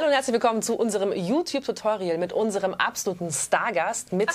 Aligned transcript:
Hallo 0.00 0.08
und 0.08 0.14
herzlich 0.14 0.32
willkommen 0.32 0.62
zu 0.62 0.76
unserem 0.76 1.12
YouTube-Tutorial 1.12 2.16
mit 2.16 2.32
unserem 2.32 2.72
absoluten 2.72 3.30
Stargast, 3.30 4.14
mit 4.14 4.30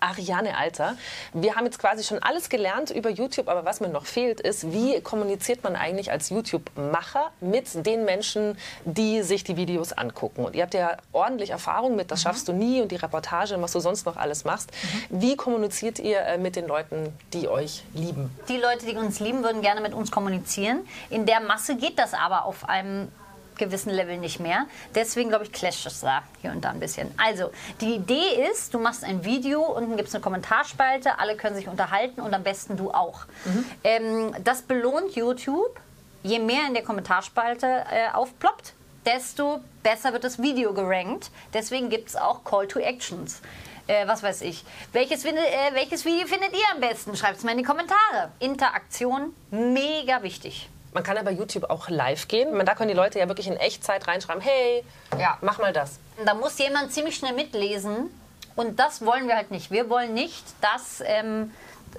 Ariane 0.00 0.58
Alter. 0.58 0.96
Wir 1.32 1.54
haben 1.54 1.66
jetzt 1.66 1.78
quasi 1.78 2.02
schon 2.02 2.18
alles 2.20 2.48
gelernt 2.48 2.90
über 2.90 3.10
YouTube, 3.10 3.48
aber 3.48 3.64
was 3.64 3.78
mir 3.78 3.90
noch 3.90 4.06
fehlt, 4.06 4.40
ist, 4.40 4.72
wie 4.72 5.00
kommuniziert 5.02 5.62
man 5.62 5.76
eigentlich 5.76 6.10
als 6.10 6.30
YouTube-Macher 6.30 7.30
mit 7.40 7.86
den 7.86 8.04
Menschen, 8.04 8.58
die 8.84 9.22
sich 9.22 9.44
die 9.44 9.56
Videos 9.56 9.92
angucken? 9.92 10.44
Und 10.46 10.56
ihr 10.56 10.64
habt 10.64 10.74
ja 10.74 10.96
ordentlich 11.12 11.50
Erfahrung 11.50 11.94
mit, 11.94 12.10
das 12.10 12.18
mhm. 12.18 12.22
schaffst 12.24 12.48
du 12.48 12.52
nie 12.52 12.82
und 12.82 12.90
die 12.90 12.96
Reportage 12.96 13.54
und 13.54 13.62
was 13.62 13.70
du 13.70 13.78
sonst 13.78 14.06
noch 14.06 14.16
alles 14.16 14.44
machst. 14.44 14.72
Mhm. 14.72 15.20
Wie 15.20 15.36
kommuniziert 15.36 16.00
ihr 16.00 16.22
äh, 16.22 16.38
mit 16.38 16.56
den 16.56 16.66
Leuten, 16.66 17.16
die 17.32 17.46
euch 17.46 17.84
lieben? 17.94 18.36
Die 18.48 18.56
Leute, 18.56 18.84
die 18.84 18.96
uns 18.96 19.20
lieben, 19.20 19.44
würden 19.44 19.62
gerne 19.62 19.80
mit 19.80 19.94
uns 19.94 20.10
kommunizieren. 20.10 20.80
In 21.08 21.24
der 21.24 21.38
Masse 21.38 21.76
geht 21.76 22.00
das 22.00 22.14
aber 22.14 22.46
auf 22.46 22.68
einem 22.68 23.12
gewissen 23.56 23.90
Level 23.90 24.18
nicht 24.18 24.40
mehr. 24.40 24.66
Deswegen, 24.94 25.28
glaube 25.28 25.44
ich, 25.44 25.52
clasht 25.52 25.86
es 25.86 26.00
da 26.00 26.22
hier 26.40 26.50
und 26.50 26.64
da 26.64 26.70
ein 26.70 26.80
bisschen. 26.80 27.12
Also, 27.16 27.50
die 27.80 27.94
Idee 27.94 28.48
ist, 28.50 28.74
du 28.74 28.78
machst 28.78 29.04
ein 29.04 29.24
Video, 29.24 29.62
unten 29.62 29.96
gibt 29.96 30.08
es 30.08 30.14
eine 30.14 30.22
Kommentarspalte, 30.22 31.18
alle 31.18 31.36
können 31.36 31.56
sich 31.56 31.68
unterhalten 31.68 32.20
und 32.20 32.34
am 32.34 32.42
besten 32.42 32.76
du 32.76 32.90
auch. 32.90 33.26
Mhm. 33.44 33.64
Ähm, 33.84 34.34
das 34.42 34.62
belohnt 34.62 35.14
YouTube. 35.14 35.80
Je 36.22 36.38
mehr 36.38 36.66
in 36.66 36.72
der 36.72 36.82
Kommentarspalte 36.82 37.66
äh, 37.66 38.08
aufploppt, 38.14 38.72
desto 39.04 39.60
besser 39.82 40.14
wird 40.14 40.24
das 40.24 40.40
Video 40.40 40.72
gerankt. 40.72 41.30
Deswegen 41.52 41.90
gibt 41.90 42.08
es 42.08 42.16
auch 42.16 42.44
Call 42.44 42.66
to 42.66 42.78
Actions. 42.78 43.42
Äh, 43.86 44.06
was 44.06 44.22
weiß 44.22 44.40
ich. 44.42 44.64
Welches, 44.92 45.24
äh, 45.24 45.34
welches 45.72 46.04
Video 46.04 46.26
findet 46.26 46.52
ihr 46.52 46.64
am 46.72 46.80
besten? 46.80 47.14
Schreibt 47.16 47.36
es 47.36 47.44
mir 47.44 47.52
in 47.52 47.58
die 47.58 47.64
Kommentare. 47.64 48.30
Interaktion, 48.40 49.34
mega 49.50 50.22
wichtig. 50.22 50.70
Man 50.94 51.02
kann 51.02 51.16
ja 51.16 51.22
bei 51.22 51.32
YouTube 51.32 51.68
auch 51.68 51.88
live 51.88 52.28
gehen. 52.28 52.56
da 52.64 52.74
können 52.74 52.88
die 52.88 52.94
Leute 52.94 53.18
ja 53.18 53.28
wirklich 53.28 53.48
in 53.48 53.56
Echtzeit 53.56 54.06
reinschreiben, 54.06 54.40
hey, 54.40 54.84
ja. 55.18 55.36
mach 55.42 55.58
mal 55.58 55.72
das. 55.72 55.98
Da 56.24 56.34
muss 56.34 56.56
jemand 56.58 56.92
ziemlich 56.92 57.16
schnell 57.16 57.34
mitlesen. 57.34 58.10
Und 58.56 58.78
das 58.78 59.04
wollen 59.04 59.26
wir 59.26 59.36
halt 59.36 59.50
nicht. 59.50 59.72
Wir 59.72 59.90
wollen 59.90 60.14
nicht, 60.14 60.44
dass 60.60 61.02
ähm, 61.04 61.50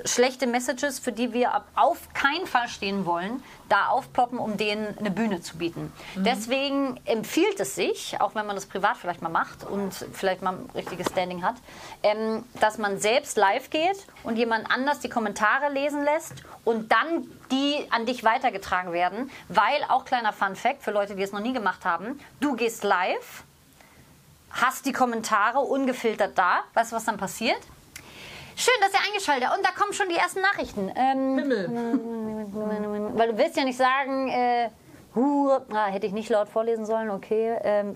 schlechte 0.04 0.48
Messages, 0.48 1.00
für 1.00 1.12
die 1.12 1.34
wir 1.34 1.64
auf 1.76 2.14
keinen 2.14 2.46
Fall 2.48 2.68
stehen 2.68 3.06
wollen, 3.06 3.44
da 3.70 3.88
aufploppen, 3.88 4.38
um 4.38 4.58
denen 4.58 4.98
eine 4.98 5.12
Bühne 5.12 5.42
zu 5.42 5.58
bieten. 5.58 5.92
Mhm. 6.16 6.24
Deswegen 6.24 7.00
empfiehlt 7.06 7.60
es 7.60 7.76
sich, 7.76 8.20
auch 8.20 8.36
wenn 8.36 8.46
man 8.46 8.56
das 8.56 8.66
privat 8.66 8.98
vielleicht 8.98 9.22
mal 9.22 9.30
macht 9.30 9.64
und 9.64 9.94
vielleicht 10.14 10.42
mal 10.42 10.54
ein 10.54 10.70
richtiges 10.76 11.08
Standing 11.08 11.44
hat, 11.44 11.56
ähm, 12.04 12.44
dass 12.60 12.78
man 12.78 13.00
selbst 13.00 13.38
live 13.38 13.70
geht 13.70 14.06
und 14.24 14.38
jemand 14.38 14.70
anders 14.70 15.00
die 15.00 15.10
Kommentare 15.10 15.72
lesen 15.72 16.04
lässt 16.04 16.34
und 16.64 16.92
dann 16.92 17.28
die 17.52 17.88
an 17.92 18.06
dich 18.06 18.24
weitergetragen 18.24 18.92
werden, 18.92 19.32
weil 19.48 19.84
auch 19.90 20.06
kleiner 20.06 20.34
Fun 20.34 20.56
Fact 20.56 20.84
für 20.84 20.92
Leute, 20.92 21.16
die 21.16 21.24
es 21.24 21.32
noch 21.32 21.40
nie 21.40 21.54
gemacht 21.54 21.86
haben, 21.86 22.20
du 22.40 22.56
gehst 22.56 22.84
live, 22.84 23.44
hast 24.52 24.86
die 24.86 24.94
Kommentare 24.94 25.60
ungefiltert 25.60 26.38
da, 26.38 26.62
weißt 26.74 26.92
du, 26.92 26.96
was 26.96 27.06
dann 27.06 27.18
passiert? 27.18 27.60
Schön, 28.56 28.74
dass 28.82 28.94
ihr 28.94 29.00
eingeschaltet 29.06 29.48
habt. 29.48 29.58
Und 29.58 29.66
da 29.66 29.72
kommen 29.72 29.94
schon 29.94 30.10
die 30.10 30.16
ersten 30.16 30.42
Nachrichten. 30.42 30.92
Ähm, 30.96 31.38
Himmel. 31.38 31.70
Weil 33.18 33.32
du 33.32 33.38
willst 33.38 33.58
ja 33.58 33.64
nicht 33.64 33.78
sagen, 33.78 34.30
äh, 34.30 34.70
hu, 35.14 35.50
ah, 35.50 35.88
hätte 35.88 36.08
ich 36.08 36.14
nicht 36.14 36.30
laut 36.30 36.50
vorlesen 36.50 36.86
sollen, 36.86 37.10
okay. 37.10 37.58
Ähm, 37.64 37.94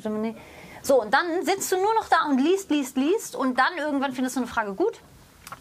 so, 0.81 1.02
und 1.02 1.13
dann 1.13 1.43
sitzt 1.43 1.71
du 1.71 1.77
nur 1.77 1.93
noch 1.95 2.07
da 2.09 2.25
und 2.30 2.39
liest, 2.39 2.69
liest, 2.69 2.97
liest. 2.97 3.35
Und 3.35 3.57
dann 3.57 3.77
irgendwann 3.77 4.13
findest 4.13 4.35
du 4.35 4.41
eine 4.41 4.47
Frage 4.47 4.73
gut. 4.73 4.99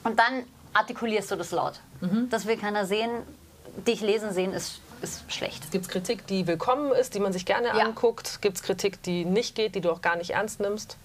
Und 0.04 0.18
dann 0.18 0.44
artikulierst 0.72 1.30
du 1.30 1.36
das 1.36 1.50
laut. 1.50 1.80
Mhm. 2.00 2.28
Das 2.30 2.46
will 2.46 2.56
keiner 2.56 2.84
sehen. 2.86 3.10
Dich 3.86 4.00
lesen 4.00 4.32
sehen 4.32 4.52
ist 4.52 4.80
ist 5.02 5.32
schlecht. 5.32 5.70
Gibt 5.70 5.84
es 5.84 5.90
Kritik, 5.90 6.26
die 6.26 6.46
willkommen 6.46 6.92
ist, 6.92 7.14
die 7.14 7.20
man 7.20 7.32
sich 7.32 7.46
gerne 7.46 7.68
ja. 7.68 7.84
anguckt? 7.84 8.42
Gibt 8.42 8.56
es 8.56 8.62
Kritik, 8.62 9.02
die 9.02 9.24
nicht 9.24 9.54
geht, 9.54 9.74
die 9.74 9.80
du 9.80 9.90
auch 9.90 10.02
gar 10.02 10.16
nicht 10.16 10.30
ernst 10.30 10.60
nimmst? 10.60 10.96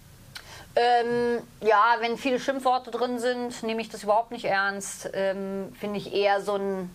Ähm, 0.75 1.41
ja, 1.61 1.97
wenn 1.99 2.17
viele 2.17 2.39
Schimpfworte 2.39 2.89
drin 2.91 3.19
sind, 3.19 3.63
nehme 3.63 3.81
ich 3.81 3.89
das 3.89 4.03
überhaupt 4.03 4.31
nicht 4.31 4.45
ernst. 4.45 5.09
Ähm, 5.13 5.73
Finde 5.79 5.97
ich 5.99 6.13
eher 6.13 6.41
so 6.41 6.55
ein 6.55 6.89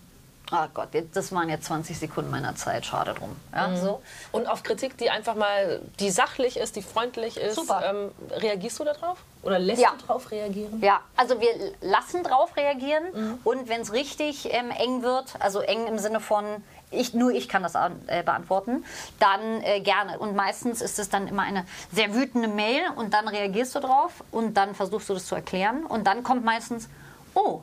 Ah 0.51 0.65
oh 0.65 0.69
Gott, 0.73 0.89
das 1.13 1.31
waren 1.31 1.47
jetzt 1.49 1.65
20 1.65 1.99
Sekunden 1.99 2.31
meiner 2.31 2.55
Zeit, 2.55 2.83
schade 2.83 3.13
drum. 3.13 3.35
Ja, 3.53 3.67
mhm. 3.67 3.77
so. 3.77 4.01
Und 4.31 4.47
auf 4.47 4.63
Kritik, 4.63 4.97
die 4.97 5.11
einfach 5.11 5.35
mal, 5.35 5.79
die 5.99 6.09
sachlich 6.09 6.57
ist, 6.57 6.75
die 6.75 6.81
freundlich 6.81 7.37
ist. 7.37 7.59
Ähm, 7.83 8.11
reagierst 8.31 8.79
du 8.79 8.83
darauf? 8.83 9.19
Oder 9.43 9.59
lässt 9.59 9.81
ja. 9.81 9.91
du 9.91 10.07
darauf 10.07 10.31
reagieren? 10.31 10.81
Ja, 10.81 11.01
also 11.15 11.39
wir 11.39 11.49
lassen 11.81 12.23
drauf 12.23 12.57
reagieren 12.57 13.03
mhm. 13.13 13.39
und 13.43 13.69
wenn 13.69 13.81
es 13.81 13.93
richtig 13.93 14.51
ähm, 14.51 14.71
eng 14.71 15.03
wird, 15.03 15.35
also 15.39 15.59
eng 15.59 15.85
im 15.85 15.99
Sinne 15.99 16.19
von, 16.19 16.45
ich, 16.91 17.13
nur 17.13 17.31
ich 17.31 17.47
kann 17.47 17.63
das 17.63 17.75
äh, 17.75 18.23
beantworten, 18.23 18.83
dann 19.19 19.61
äh, 19.61 19.79
gerne. 19.81 20.19
Und 20.19 20.35
meistens 20.35 20.81
ist 20.81 20.99
es 20.99 21.09
dann 21.09 21.27
immer 21.27 21.43
eine 21.43 21.65
sehr 21.91 22.13
wütende 22.13 22.47
Mail 22.47 22.81
und 22.95 23.13
dann 23.13 23.27
reagierst 23.27 23.75
du 23.75 23.79
drauf 23.79 24.23
und 24.31 24.55
dann 24.55 24.75
versuchst 24.75 25.09
du 25.09 25.13
das 25.13 25.25
zu 25.25 25.35
erklären 25.35 25.85
und 25.85 26.07
dann 26.07 26.23
kommt 26.23 26.43
meistens, 26.43 26.89
oh, 27.33 27.61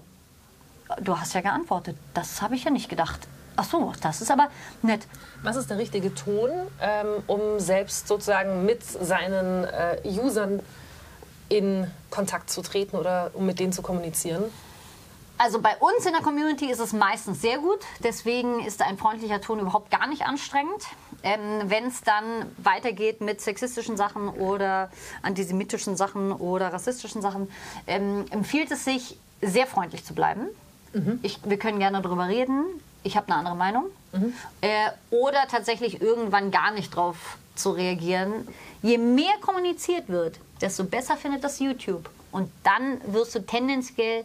du 1.01 1.19
hast 1.19 1.35
ja 1.35 1.41
geantwortet, 1.41 1.97
das 2.15 2.43
habe 2.43 2.55
ich 2.55 2.65
ja 2.65 2.71
nicht 2.71 2.89
gedacht. 2.89 3.27
Ach 3.57 3.65
so, 3.65 3.93
das 4.03 4.21
ist 4.21 4.31
aber 4.31 4.49
nett. 4.83 5.07
Was 5.43 5.57
ist 5.57 5.71
der 5.71 5.79
richtige 5.79 6.15
Ton, 6.15 6.51
ähm, 6.81 7.07
um 7.27 7.59
selbst 7.59 8.07
sozusagen 8.07 8.67
mit 8.67 8.85
seinen 8.85 9.65
äh, 9.65 9.99
Usern 10.05 10.61
in 11.49 11.91
Kontakt 12.11 12.51
zu 12.51 12.61
treten 12.61 12.97
oder 12.97 13.31
um 13.33 13.47
mit 13.47 13.59
denen 13.59 13.73
zu 13.73 13.81
kommunizieren? 13.81 14.45
Also 15.39 15.61
bei 15.61 15.77
uns 15.77 16.07
in 16.07 16.13
der 16.13 16.23
Community 16.23 16.71
ist 16.71 16.81
es 16.81 16.93
meistens 16.93 17.43
sehr 17.43 17.59
gut. 17.59 17.81
Deswegen 18.03 18.65
ist 18.65 18.83
ein 18.83 18.97
freundlicher 18.97 19.41
Ton 19.41 19.61
überhaupt 19.61 19.91
gar 19.91 20.07
nicht 20.07 20.23
anstrengend. 20.23 20.83
Ähm, 21.23 21.41
Wenn 21.67 21.87
es 21.87 22.03
dann 22.03 22.25
weitergeht 22.59 23.21
mit 23.21 23.41
sexistischen 23.41 23.97
Sachen 23.97 24.29
oder 24.29 24.91
antisemitischen 25.23 25.97
Sachen 25.97 26.33
oder 26.33 26.73
rassistischen 26.73 27.21
Sachen, 27.23 27.51
ähm, 27.87 28.25
empfiehlt 28.31 28.71
es 28.71 28.85
sich, 28.85 29.19
sehr 29.43 29.67
freundlich 29.67 30.05
zu 30.05 30.15
bleiben. 30.15 30.47
Mhm. 30.95 31.21
Ich, 31.23 31.41
wir 31.45 31.59
können 31.59 31.79
gerne 31.79 32.01
darüber 32.01 32.27
reden. 32.27 32.65
Ich 33.03 33.17
habe 33.17 33.29
eine 33.29 33.37
andere 33.37 33.57
Meinung. 33.57 33.85
Mhm. 34.13 34.33
Äh, 34.63 34.91
oder 35.11 35.47
tatsächlich 35.49 36.01
irgendwann 36.01 36.51
gar 36.51 36.73
nicht 36.73 36.95
drauf 36.95 37.37
zu 37.55 37.73
reagieren. 37.73 38.49
Je 38.83 38.99
mehr 38.99 39.35
kommuniziert 39.41 40.09
wird, 40.09 40.39
desto 40.61 40.85
besser 40.85 41.17
findet 41.17 41.45
das 41.45 41.59
YouTube. 41.59 42.09
Und 42.33 42.51
dann 42.65 43.01
wirst 43.07 43.35
du 43.35 43.41
tendenziell 43.41 44.25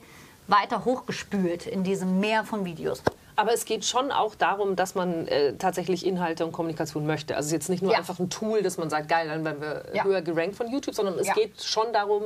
weiter 0.52 0.86
hochgespült 0.86 1.66
in 1.66 1.84
diesem 1.84 2.20
Meer 2.20 2.44
von 2.44 2.66
Videos. 2.66 3.02
Aber 3.36 3.54
es 3.54 3.66
geht 3.66 3.86
schon 3.86 4.12
auch 4.12 4.36
darum, 4.36 4.76
dass 4.76 4.94
man 4.94 5.28
äh, 5.28 5.54
tatsächlich 5.56 6.06
Inhalte 6.06 6.46
und 6.46 6.52
Kommunikation 6.52 7.08
möchte. 7.08 7.36
Also 7.36 7.48
es 7.48 7.48
ist 7.48 7.54
jetzt 7.54 7.70
nicht 7.70 7.82
nur 7.82 7.94
ja. 7.94 7.98
einfach 7.98 8.20
ein 8.20 8.30
Tool, 8.30 8.62
dass 8.62 8.78
man 8.78 8.90
sagt, 8.90 9.10
geil, 9.10 9.28
dann 9.28 9.44
werden 9.44 9.62
wir 9.62 9.86
ja. 9.94 10.04
höher 10.04 10.22
gerankt 10.22 10.56
von 10.56 10.70
YouTube, 10.70 10.94
sondern 10.94 11.18
es 11.18 11.28
ja. 11.28 11.34
geht 11.34 11.62
schon 11.64 11.92
darum, 11.94 12.26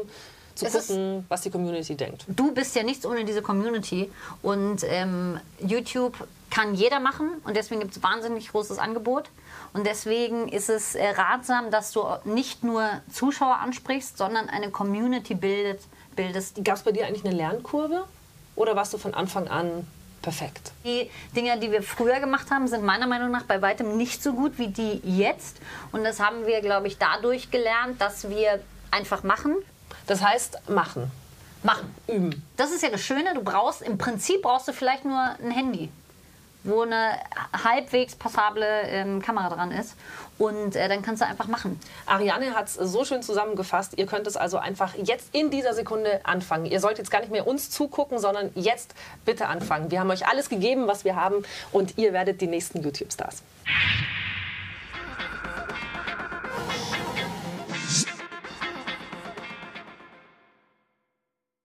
zu 0.56 0.66
es 0.66 0.88
gucken, 0.88 1.26
was 1.30 1.42
die 1.42 1.52
Community 1.52 1.96
denkt. 1.96 2.26
Du 2.28 2.54
bist 2.54 2.76
ja 2.76 2.84
nichts 2.84 3.06
ohne 3.06 3.24
diese 3.26 3.42
Community 3.42 4.12
und 4.42 4.84
ähm, 4.84 5.40
YouTube 5.60 6.16
kann 6.50 6.74
jeder 6.74 7.00
machen 7.00 7.30
und 7.44 7.56
deswegen 7.56 7.82
gibt 7.82 7.96
es 7.96 8.02
wahnsinnig 8.02 8.50
großes 8.50 8.80
Angebot. 8.80 9.30
Und 9.74 9.86
deswegen 9.86 10.48
ist 10.48 10.70
es 10.70 10.96
äh, 10.96 11.10
ratsam, 11.10 11.70
dass 11.70 11.92
du 11.92 12.06
nicht 12.24 12.64
nur 12.64 12.90
Zuschauer 13.12 13.58
ansprichst, 13.58 14.18
sondern 14.18 14.48
eine 14.48 14.72
Community 14.72 15.36
bildet, 15.36 15.82
bildest. 16.16 16.64
Gab 16.64 16.76
es 16.76 16.84
bei 16.84 16.92
dir 16.92 17.06
eigentlich 17.06 17.26
eine 17.26 17.36
Lernkurve 17.36 18.06
oder 18.56 18.76
warst 18.76 18.94
du 18.94 18.98
von 18.98 19.14
Anfang 19.14 19.48
an 19.48 19.88
perfekt? 20.22 20.72
Die 20.84 21.10
Dinge, 21.36 21.60
die 21.60 21.72
wir 21.72 21.84
früher 21.84 22.20
gemacht 22.20 22.52
haben, 22.52 22.68
sind 22.68 22.84
meiner 22.84 23.08
Meinung 23.08 23.32
nach 23.32 23.44
bei 23.44 23.62
weitem 23.62 23.98
nicht 23.98 24.24
so 24.24 24.34
gut 24.34 24.58
wie 24.58 24.68
die 24.68 25.02
jetzt. 25.04 25.58
Und 25.92 26.04
das 26.04 26.20
haben 26.20 26.46
wir, 26.46 26.62
glaube 26.62 26.88
ich, 26.88 26.98
dadurch 26.98 27.52
gelernt, 27.52 28.02
dass 28.02 28.30
wir 28.30 28.60
einfach 28.92 29.24
machen. 29.24 29.56
Das 30.08 30.24
heißt, 30.24 30.70
machen. 30.70 31.12
Machen. 31.64 31.94
Üben. 32.08 32.44
Das 32.58 32.72
ist 32.72 32.84
ja 32.84 32.90
das 32.90 33.02
Schöne. 33.02 33.34
Du 33.34 33.44
brauchst, 33.44 33.82
im 33.82 33.98
Prinzip 33.98 34.44
brauchst 34.44 34.68
du 34.68 34.74
vielleicht 34.74 35.04
nur 35.04 35.20
ein 35.20 35.52
Handy 35.52 35.90
wo 36.66 36.82
eine 36.82 37.20
halbwegs 37.64 38.16
passable 38.16 38.66
ähm, 38.88 39.22
Kamera 39.22 39.50
dran 39.50 39.72
ist. 39.72 39.96
Und 40.38 40.76
äh, 40.76 40.90
dann 40.90 41.02
kannst 41.02 41.22
du 41.22 41.26
einfach 41.26 41.48
machen. 41.48 41.80
Ariane 42.06 42.54
hat 42.54 42.68
es 42.68 42.74
so 42.74 43.06
schön 43.06 43.24
zusammengefasst. 43.24 43.94
Ihr 43.98 44.06
könnt 44.06 44.28
es 44.28 44.36
also 44.36 44.58
einfach 44.58 44.94
jetzt 44.96 45.34
in 45.34 45.50
dieser 45.50 45.74
Sekunde 45.74 46.20
anfangen. 46.24 46.66
Ihr 46.66 46.80
sollt 46.80 46.98
jetzt 46.98 47.12
gar 47.12 47.22
nicht 47.22 47.32
mehr 47.32 47.48
uns 47.48 47.70
zugucken, 47.70 48.20
sondern 48.20 48.52
jetzt 48.56 48.94
bitte 49.24 49.48
anfangen. 49.48 49.92
Wir 49.92 50.00
haben 50.00 50.10
euch 50.10 50.28
alles 50.28 50.50
gegeben, 50.50 50.88
was 50.88 51.06
wir 51.06 51.16
haben 51.16 51.46
und 51.72 51.98
ihr 51.98 52.12
werdet 52.12 52.42
die 52.42 52.48
nächsten 52.48 52.84
YouTube-Stars. 52.84 53.44